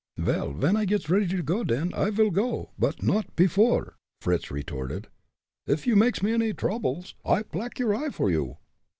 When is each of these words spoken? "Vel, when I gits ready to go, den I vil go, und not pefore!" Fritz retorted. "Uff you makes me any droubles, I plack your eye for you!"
"Vel, 0.17 0.51
when 0.53 0.75
I 0.75 0.85
gits 0.85 1.11
ready 1.11 1.27
to 1.27 1.43
go, 1.43 1.63
den 1.63 1.93
I 1.93 2.09
vil 2.09 2.31
go, 2.31 2.71
und 2.81 3.03
not 3.03 3.35
pefore!" 3.35 3.97
Fritz 4.19 4.49
retorted. 4.49 5.09
"Uff 5.69 5.85
you 5.85 5.95
makes 5.95 6.23
me 6.23 6.31
any 6.33 6.53
droubles, 6.55 7.13
I 7.23 7.43
plack 7.43 7.77
your 7.77 7.93
eye 7.93 8.09
for 8.09 8.31
you!" 8.31 8.57